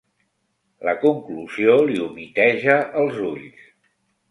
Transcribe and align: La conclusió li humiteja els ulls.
La 0.89 0.93
conclusió 1.03 1.77
li 1.91 2.01
humiteja 2.07 2.81
els 3.05 3.23
ulls. 3.31 3.71